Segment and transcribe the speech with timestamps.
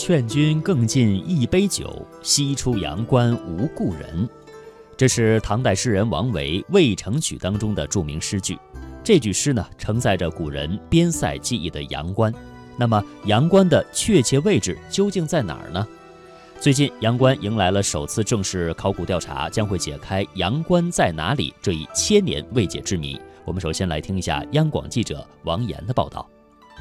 [0.00, 4.26] 劝君更尽一杯酒，西出阳关无故人。
[4.96, 8.58] 这是唐代诗人王维《渭城曲》当中的著名诗句。
[9.04, 12.32] 这句诗呢，承载着古人边塞记忆的阳关。
[12.78, 15.86] 那么，阳关的确切位置究竟在哪儿呢？
[16.58, 23.20] 最近，阳关迎来了首次正式考古调查，将会解开阳关在哪里这一千年未解之谜。
[23.44, 26.26] 我们首先来听一下央广记者王岩的报道。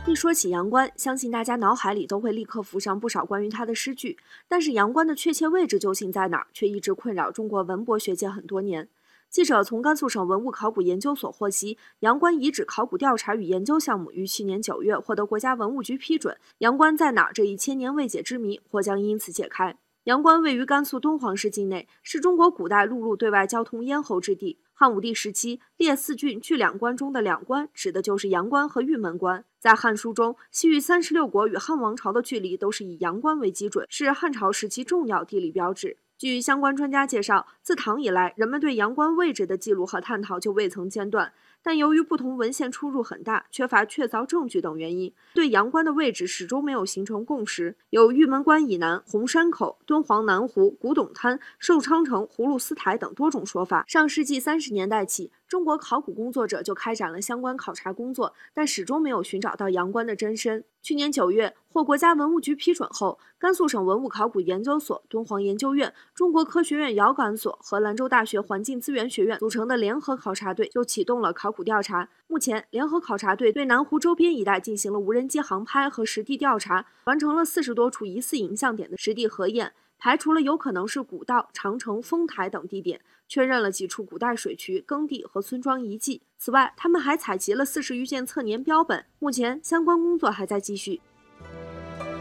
[0.10, 4.18] 一说起阳关，相信大家脑海里都会立刻浮上不少关于它的诗句。
[4.48, 8.90] 但是，阳关的确切位置究竟在哪儿，却一直困扰中国文博学界很多年。
[9.30, 19.78] 记者从甘肃省文物考古研究所获悉，阳关遗址考古调查与研究项目于去年九月获得国家文物局批准，阳关在哪儿这一千年未解之谜或将因此解开。
[20.06, 24.58] 阳关位于甘肃敦煌市境内，是中国古代陆路对外交通咽喉之地。
[24.80, 29.44] 汉武帝时期，列四郡据两关中的两关，指的就是阳关和玉门关。
[29.60, 35.98] 在《汉书》中，西域三十六国与汉王朝的距离都是以阳关为基准，是汉朝时期重要地理标志。
[36.20, 41.32] 据相关专家介绍，自唐以来，人们对阳关位置的记录和探讨就未曾间断。
[41.64, 47.78] 但由于不同文献出入很大，缺乏确凿证据等原因，对阳关的位置始终没有形成共识。
[47.92, 53.86] 有玉门关以南、红山口、敦煌南湖、古董滩、寿昌城、葫芦丝台等多种说法。
[53.88, 55.32] 上世纪三十年代起。
[55.50, 60.64] 中国考古工作者就开展了相关考察工作，但始终没有寻找到阳关的真身。
[60.84, 72.08] 去年九月，获国家文物局批准后，甘肃省文物考古研究所、敦煌研究院、中国科学院遥感所和兰州大学环境资源学院组成的联合考察队就启动了考古调查。
[72.28, 79.74] 目前，联合考察队对南湖周边一带进行了无人机航拍和实地调查，完成了四十多处疑似影像点的实地核验。
[80.02, 86.24] 排除了有可能是古道、长城、丰台等地点，确认了几处古代水渠、耕地和村庄遗迹。
[86.40, 89.06] 此外，他们还采集了四十余件测年标本。
[89.20, 91.00] 目前，相关工作还在继续。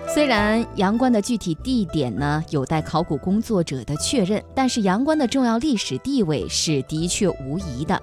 [0.06, 8.00] 虽然阳关的具体地点呢有待考古工作者的确认，但是阳关的重要历史地位是的确无疑的。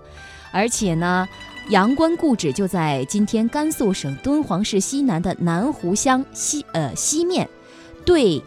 [0.52, 1.28] 而且呢，
[1.70, 7.48] 阳关故址就在今天甘肃省敦煌市西南的南湖乡西呃西面，
[8.04, 8.42] 对。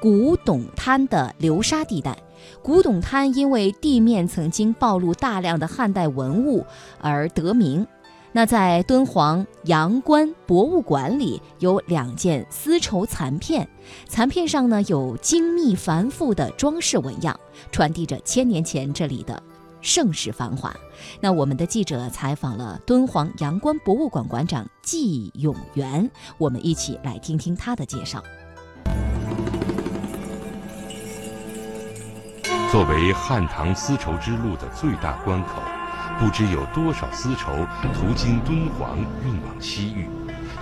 [0.00, 2.16] 古董滩的流沙地带，
[2.62, 6.64] 古董滩因为地面曾经暴露大量的汉代文物
[7.00, 7.86] 而得名。
[8.32, 13.68] 那在敦煌阳关博物馆里有两件丝绸残片，
[14.06, 17.38] 残片上呢有精密繁复的装饰纹样，
[17.72, 19.42] 传递着千年前这里的
[19.80, 20.72] 盛世繁华。
[21.20, 26.08] 那我们的记者采访了敦煌阳关博物馆馆长季永元，
[26.38, 28.22] 我们一起来听听他的介绍。
[32.70, 35.60] 作为汉唐丝绸之路的最大关口，
[36.20, 40.06] 不知有多少丝绸途经敦煌运往西域，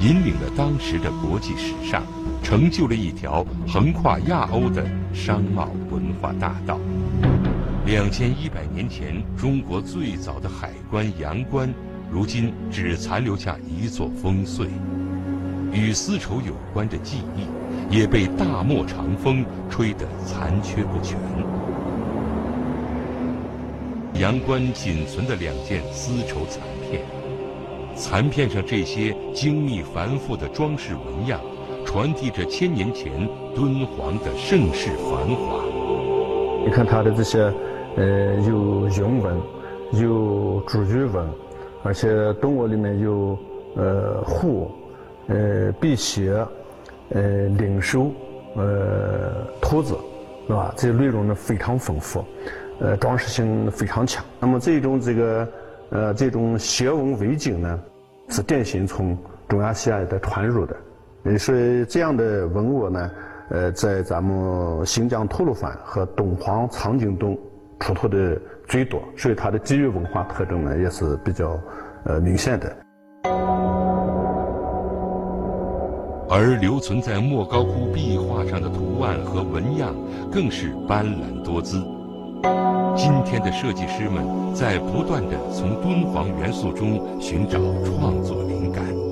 [0.01, 2.03] 引领了当时的国际时尚，
[2.43, 6.79] 成就了一条横跨亚欧的商贸文化大道。
[7.85, 11.69] 两千一百年前，中国最早的海关阳关，
[12.11, 14.67] 如今只残留下一座烽燧，
[15.71, 21.19] 与丝绸有关的记忆也被大漠长风吹得残缺不全。
[24.19, 27.03] 阳关仅存的两件丝绸残片，
[27.95, 31.41] 残片上这些精密繁复的装饰纹样，
[31.87, 33.13] 传递着千年前
[33.55, 35.63] 敦煌的盛世繁华。
[36.65, 37.39] 你看它的这些，
[37.97, 39.41] 呃，有云纹，
[39.93, 41.25] 有朱雀纹，
[41.85, 43.39] 而且动物里面有
[43.77, 44.69] 呃虎，
[45.29, 46.45] 呃辟邪，
[47.11, 47.23] 呃
[47.57, 48.11] 灵兽，
[48.57, 49.97] 呃兔子，
[50.49, 50.75] 是吧？
[50.77, 52.25] 这些内容呢非常丰富。
[52.81, 54.25] 呃，装饰性非常强。
[54.39, 55.49] 那么这种这个
[55.91, 57.81] 呃这种斜纹围巾呢，
[58.29, 59.19] 是典型从
[59.49, 60.77] 中亚西亚的传入的。
[61.39, 63.11] 所以这样的文物呢，
[63.51, 67.37] 呃，在咱们新疆吐鲁番和敦煌藏经洞
[67.81, 71.59] 出土的最多，所以它的地域文化特征呢也是比较
[72.05, 72.77] 呃明显的。
[76.31, 79.95] 而留存在莫高窟壁画上的图案和纹样，
[80.31, 81.83] 更是斑斓多姿。
[82.97, 89.08] 今天的设计师们在不断的从敦煌元素中寻找创作灵感。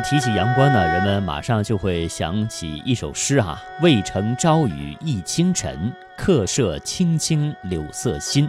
[0.00, 8.48] 提起阳关呢，人们马上就会想起一首诗啊：“渭城朝雨浥轻尘，客舍青青柳色新。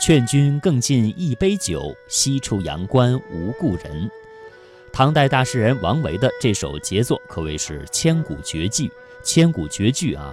[0.00, 4.10] 劝君更尽一杯酒，西出阳关无故人。”
[4.92, 8.90] 唐代大诗人王维的这首杰作可谓是千古绝句，
[9.22, 10.32] 千古绝句啊！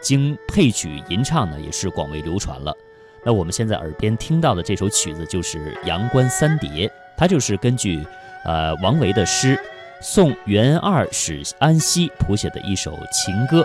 [0.00, 2.76] 经配曲吟唱呢，也是广为流传了。
[3.24, 6.86] 那我们现在耳边听到的这首曲子就是《阳关三叠》，
[7.16, 8.04] 它就是根据
[8.44, 9.58] 呃王维的诗。
[10.06, 13.64] 宋元二使安西谱写的一首情歌。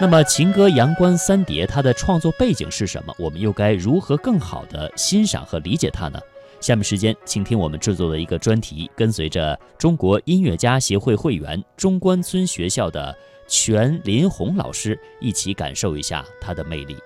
[0.00, 3.14] 那么，情歌《阳关三叠》它的创作背景是什么？
[3.18, 6.18] 我们又该如何更好的欣赏和理解它呢？
[6.58, 13.14] 下面时间，请听我们制作的一个专题，跟随着中国音乐家协会会员中关村学校的
[13.46, 16.96] 全林红老师，一起感受一下它的魅力。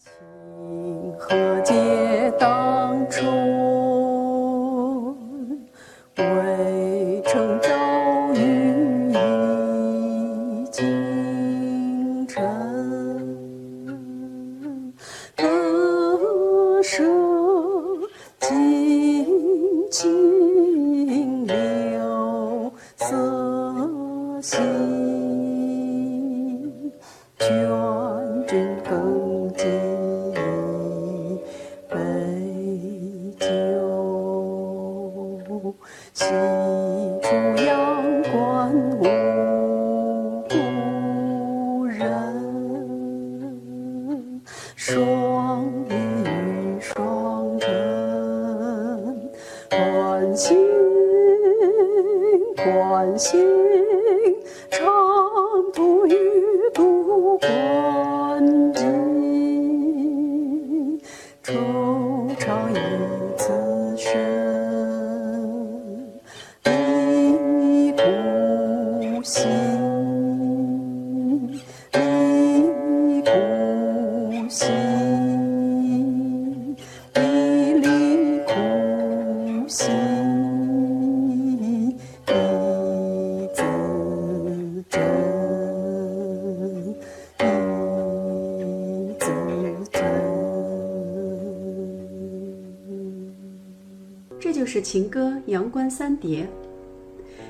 [0.00, 3.20] 清河街当初，
[6.16, 6.77] 为。
[27.38, 27.87] 色新。
[94.90, 96.44] 情歌《阳关三叠》。《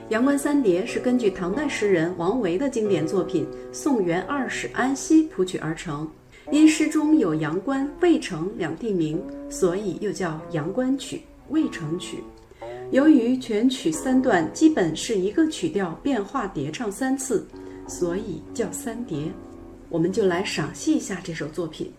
[0.08, 6.11] 阳关三叠》是根据唐代诗人王维的经典作品《宋元二使安西》谱曲而成。
[6.50, 11.17] 因诗中有阳关、渭城两地名，所以又叫《阳关曲》
[11.50, 12.25] 《渭城曲》。
[12.90, 17.46] 由于全曲三段基本是一个曲调变化叠唱三次，
[17.87, 19.31] 所以叫三叠。
[19.88, 21.93] 我们就来赏析一下这首作品。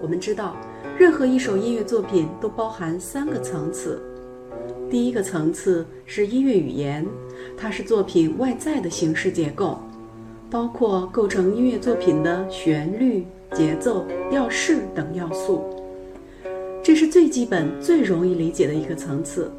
[0.00, 0.56] 我们知道，
[0.98, 4.00] 任何一首音乐作品都包含三个层次。
[4.90, 7.06] 第一个层次是音乐语言，
[7.56, 9.78] 它是作品外在的形式结构，
[10.50, 15.62] 包括构成音乐作品的旋律、节奏、调式等要素。
[16.82, 19.52] 这是最基本、最容易理解的一个层次。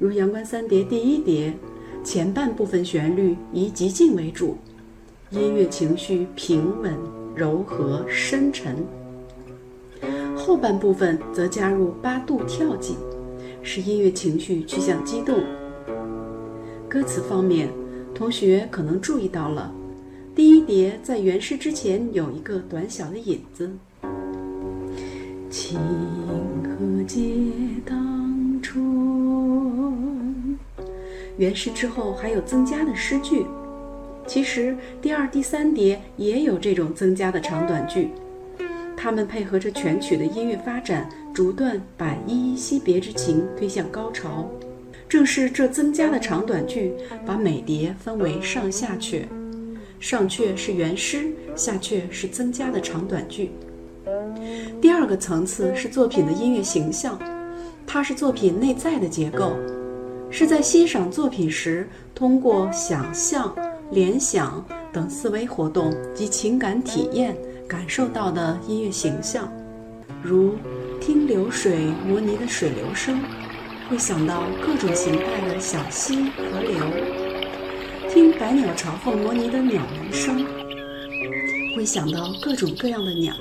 [0.00, 1.54] 如《阳关三叠》第一叠，
[2.02, 4.56] 前半部分旋律以极静为主，
[5.30, 6.92] 音乐情绪平稳、
[7.36, 8.74] 柔和、深沉；
[10.36, 12.96] 后半部分则加入八度跳级。
[13.62, 15.38] 使音乐情绪趋向激动。
[16.88, 17.68] 歌词方面，
[18.14, 19.72] 同学可能注意到了，
[20.34, 23.70] 第一叠在原诗之前有一个短小的引子
[25.50, 25.78] ：“清
[26.62, 27.20] 河街
[27.84, 30.58] 当春。”
[31.38, 33.46] 原诗之后还有增加的诗句。
[34.26, 38.10] 其实第二、第三叠也有这种增加的长短句，
[39.02, 41.08] 他们配合着全曲的音乐发展。
[41.32, 44.50] 逐段把依依惜别之情推向高潮，
[45.08, 46.92] 正是这增加的长短句，
[47.24, 49.22] 把每叠分为上下阙，
[50.00, 53.52] 上阙是原诗，下阙是增加的长短句。
[54.82, 57.16] 第二个层次是作品的音乐形象，
[57.86, 59.54] 它是作品内在的结构，
[60.30, 63.54] 是在欣赏作品时通过想象、
[63.92, 67.36] 联想等思维活动及情感体验
[67.70, 69.48] 感受到的音乐形象，
[70.20, 70.56] 如。
[71.00, 73.18] 听流水模拟的水流声，
[73.88, 76.78] 会想到各种形态的小溪河流；
[78.10, 80.44] 听百鸟朝凤模拟的鸟鸣声，
[81.74, 83.32] 会想到各种各样的鸟。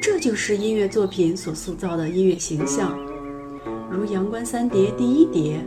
[0.00, 2.98] 这就是音乐作品所塑造的音乐形象。
[3.90, 5.60] 如《阳关三叠》第一叠，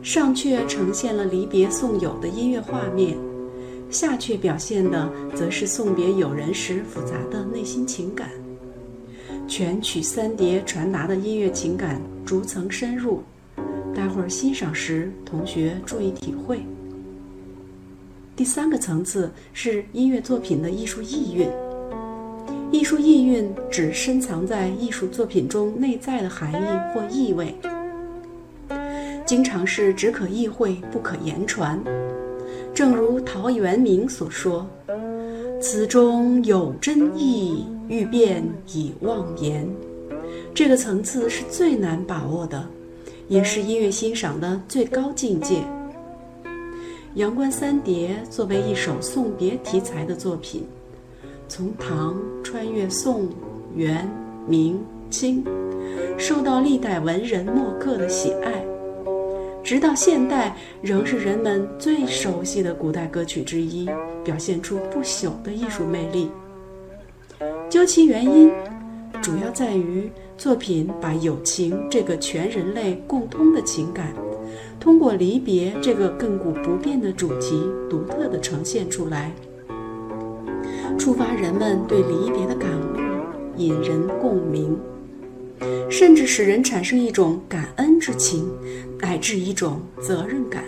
[0.00, 3.18] 上阙呈现了离别送友的音乐画面，
[3.92, 8.30] 下阙表现的则是送别友人时复杂的内心情感。
[9.46, 13.22] 全曲三叠传达的音乐情感逐层深入，
[13.94, 16.62] 待会儿欣赏时，同学注意体会。
[18.34, 21.46] 第三个层次是音乐作品的艺术意蕴。
[22.70, 27.54] 艺术意蕴指深藏在艺术作品中内在的含义或意味，
[29.26, 31.78] 经常是只可意会不可言传。
[32.74, 34.66] 正如陶渊明所说
[35.60, 39.68] ：“此中有真意，欲辨已忘言。”
[40.54, 42.66] 这个层次是最难把握的，
[43.28, 45.56] 也是音乐欣赏的最高境界。
[47.14, 50.64] 《阳关三叠》作为一首送别题材的作品。
[51.48, 53.28] 从唐穿越宋、
[53.76, 54.08] 元、
[54.48, 55.44] 明、清，
[56.16, 58.64] 受到历代文人墨客的喜爱，
[59.62, 63.88] 直到现代仍是人们最熟悉的古代歌曲之一，
[64.24, 66.30] 表现出不朽的艺术魅力。
[67.70, 68.50] 究其原因，
[69.22, 74.12] 主要在于作品把友情这个全人类共通的情感，
[74.80, 79.32] 通过离别这个亘古不变的主题，独特地呈现出来。
[80.98, 82.96] 触发人们对离别的感悟，
[83.56, 84.78] 引人共鸣，
[85.90, 88.48] 甚至使人产生一种感恩之情，
[88.98, 90.64] 乃至一种责任感。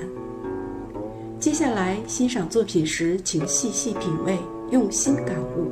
[1.39, 4.39] 接下来欣赏作品时，请细细品味，
[4.71, 5.71] 用心感悟。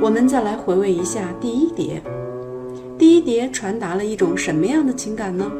[0.00, 2.02] 我们再来回味一下第一叠，
[2.98, 5.50] 第一叠传达了一种什么样的情感呢？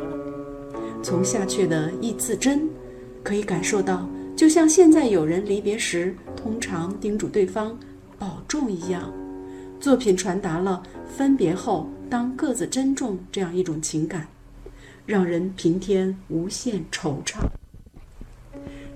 [1.03, 2.69] 从下阙的一字真，
[3.23, 4.09] 可以感受到。
[4.37, 7.77] 就像现在有人离别时，通常叮嘱对方
[8.19, 9.13] 保重一样，
[9.81, 14.27] 作品传达了分别后当各自珍重这样一种情感，
[15.05, 17.39] 让人平添无限惆怅。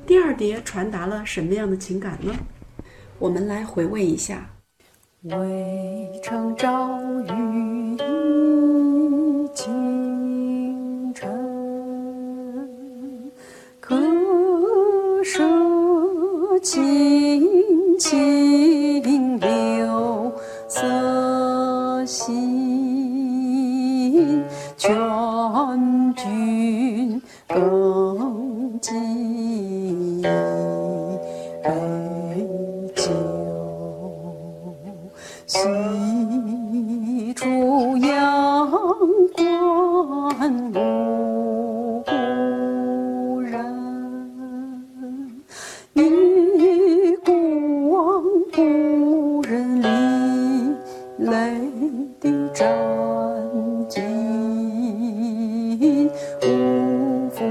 [0.06, 2.32] 第二叠传达了什么样的情感呢？
[3.18, 4.50] 我们来回味一下。
[5.22, 11.30] 渭城朝雨浥轻尘，
[13.78, 13.96] 客
[15.22, 15.44] 舍。
[16.62, 17.19] 青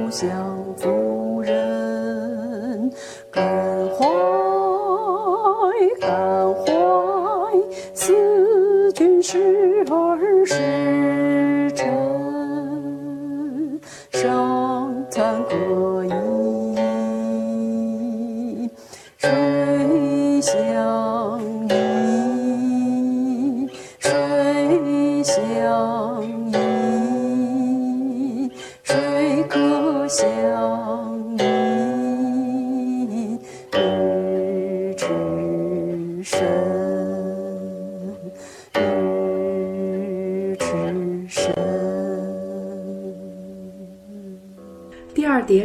[0.09, 0.48] 叠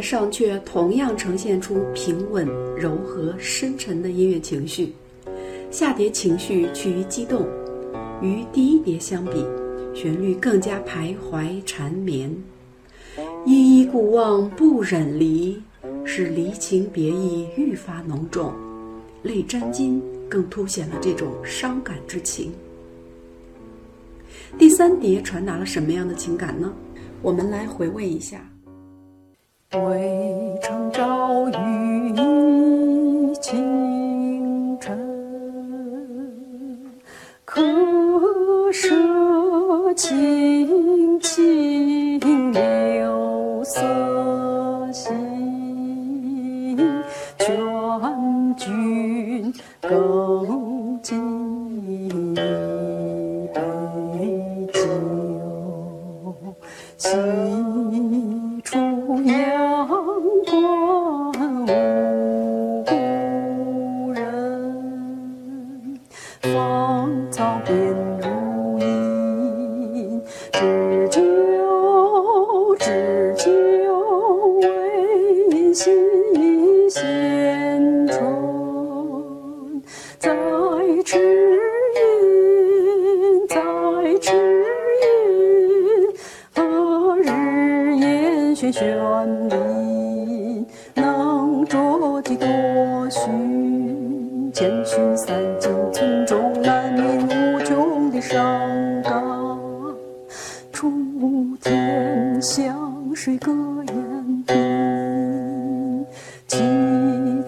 [0.05, 2.47] 上却同样呈现出平稳、
[2.77, 4.93] 柔和、深沉的音乐情绪，
[5.71, 7.47] 下叠情绪趋于激动，
[8.21, 9.43] 与第一叠相比，
[9.95, 12.31] 旋律更加徘徊缠绵。
[13.47, 15.59] 依依故望不忍离，
[16.05, 18.53] 使离情别意愈发浓重，
[19.23, 22.53] 泪沾襟，更凸显了这种伤感之情。
[24.55, 26.71] 第三叠传达了什么样的情感呢？
[27.23, 28.47] 我们来回味一下。
[29.71, 34.97] 渭城朝雨浥轻尘，
[37.43, 37.61] 客
[38.71, 38.89] 舍
[39.95, 44.04] 青青柳色。
[67.37, 68.24] cho tiền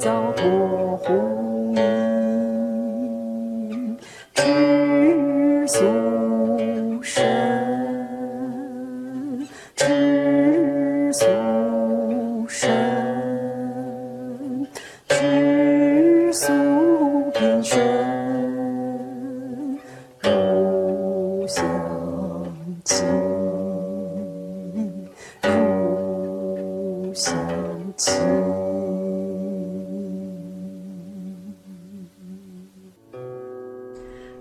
[0.07, 0.66] 早过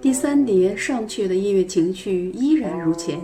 [0.07, 3.19] 第三叠上阙的音乐情绪依然如前，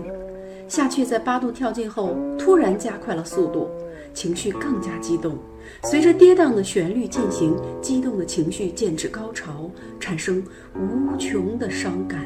[0.67, 3.69] 下阙在八度跳进后突然加快了速度，
[4.13, 5.39] 情绪更加激动。
[5.85, 9.71] 随着跌宕的旋律进行，激动的情绪渐至高潮，
[10.01, 10.43] 产生
[10.75, 12.21] 无穷的伤感，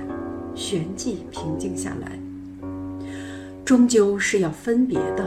[0.55, 2.19] 旋即平静下来。
[3.63, 5.27] 终究是要分别的，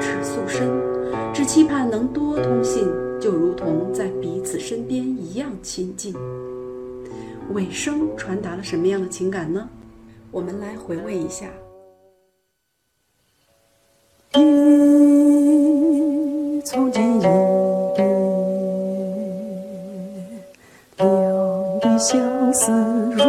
[0.00, 0.70] 持素身，
[1.34, 2.88] 只期盼能多通信，
[3.20, 6.14] 就如同在彼此身边一样亲近。
[7.52, 9.68] 尾声传达了什么样的情感呢？
[10.30, 11.46] 我们来回味一下。
[14.34, 14.40] 一
[16.64, 18.02] 从今一别，
[20.96, 21.06] 两
[21.80, 22.72] 地相思
[23.12, 23.22] 如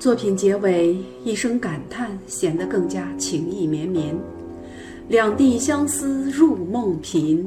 [0.00, 4.18] 作品结尾一声感叹，显得更加情意绵绵。
[5.08, 7.46] 两地相思入梦频，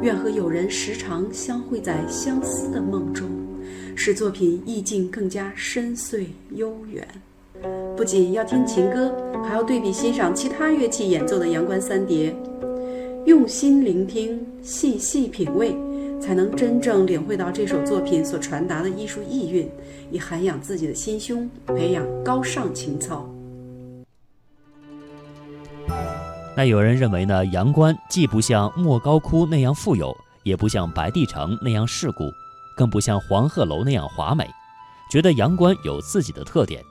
[0.00, 3.28] 愿和友人时常相会在相思的梦中，
[3.96, 7.04] 使作品意境更加深邃悠远。
[7.96, 9.12] 不仅要听情歌，
[9.42, 12.32] 还要对比欣赏其他乐器演奏的阳关三叠，
[13.24, 15.74] 用心聆听，细细品味，
[16.20, 19.68] 才能真正领会到这首作品所传达的艺术意蕴，
[20.10, 23.28] 以涵养自己的心胸，培养高尚情操。
[26.56, 32.24] 那有人认为呢，阳关既不像莫高窟那样富有，也不像白帝城那样世故，
[32.76, 34.46] 更不像黄鹤楼那样华美，
[35.10, 36.82] 觉得阳关有自己的特点。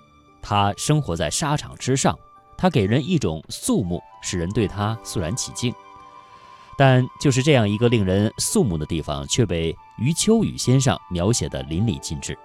[0.41, 2.17] 它生活在沙场之上，
[2.57, 5.73] 它给人一种肃穆，使人对它肃然起敬。
[6.79, 12.39] 但就是这样一个令人肃穆的地方，却被余秋雨先生描写的淋漓尽致。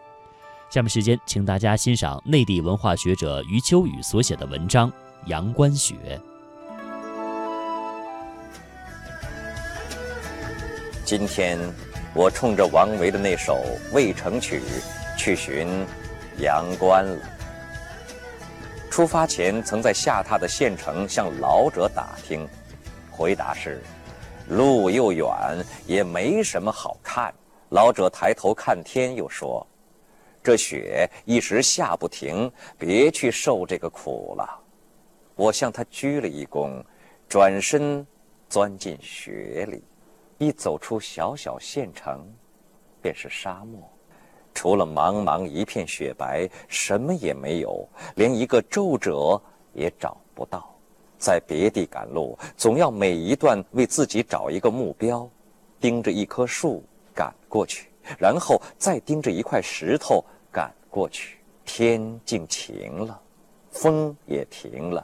[0.68, 4.90] 下面时间，请大家欣赏内地文化学者余秋雨所写的文章
[5.26, 5.94] 《阳关雪》。
[11.04, 11.56] 今天
[12.12, 14.60] 我冲着王维的那首《渭城曲》
[15.16, 15.68] 去寻
[16.40, 17.18] 阳关了。
[18.90, 22.48] 出发前曾在下榻的县城向老者打听，
[23.12, 23.80] 回答是：
[24.48, 25.26] 路又远，
[25.86, 27.32] 也没什么好看。
[27.70, 29.66] 老者抬头看天，又说
[30.42, 34.60] ：“这雪一时下不停，别去受这个苦了。”
[35.34, 36.82] 我向他鞠了一躬，
[37.28, 38.06] 转身
[38.48, 39.82] 钻进雪里。
[40.38, 42.20] 一走出小小县城，
[43.00, 43.80] 便是沙漠，
[44.52, 49.40] 除了茫茫一片雪白，什么也没有，连一个皱褶
[49.72, 50.73] 也找不到。
[51.24, 55.26] 在别地赶路，总要每一段为自己找一个目标，
[55.80, 56.84] 盯着一棵树
[57.14, 61.38] 赶过去，然后再盯着一块石头赶过去。
[61.64, 63.18] 天竟晴了，
[63.70, 65.02] 风也停了，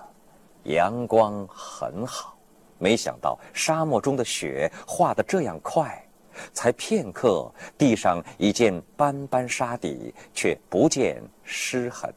[0.65, 2.37] 阳光很好。
[2.77, 6.07] 没想到沙漠中的雪化得这样快，
[6.53, 12.13] 才片刻，地上已见斑斑沙底，却不见湿痕。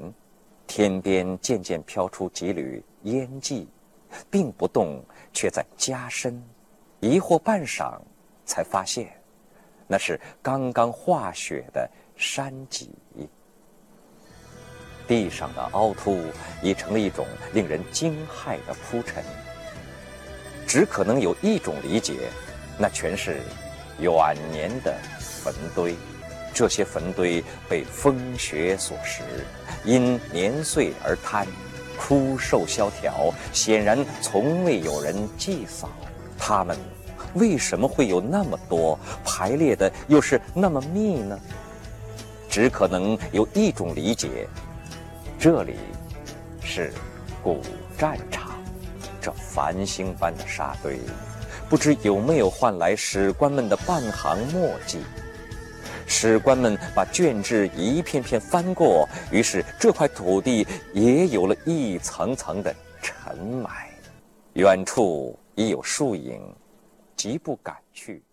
[0.68, 3.68] 天边渐渐飘出几缕烟迹，
[4.30, 6.42] 并不动，却在加深。
[7.00, 8.00] 疑惑半晌，
[8.46, 9.12] 才发现，
[9.88, 12.92] 那是刚刚化雪的山脊。
[15.06, 16.22] 地上的凹凸
[16.62, 19.22] 已成了一种令人惊骇的铺陈。
[20.66, 22.30] 只可能有一种理解，
[22.80, 23.42] 那全是
[24.00, 25.94] 远年的坟堆。
[26.54, 29.24] 这些坟堆被风雪所蚀，
[29.84, 31.46] 因年岁而坍，
[31.98, 35.90] 枯瘦萧条，显然从未有人祭扫。
[36.38, 36.78] 它们
[37.36, 41.40] 为什么会有那么多，排列的又是那么密呢？
[42.50, 44.48] 只可能有一种理解，
[45.40, 45.76] 这里
[46.62, 46.94] 是
[47.42, 47.62] 古
[47.98, 48.52] 战场。
[49.20, 51.00] 这繁星般的沙堆，
[51.70, 55.00] 不知有没有换来史官们的半行墨迹？
[56.16, 63.90] 史官们把卷帙一片片翻过，于是这块土地也有了一层层的尘埋。
[64.54, 66.40] 远处已有树影，
[67.18, 68.24] 急不赶去。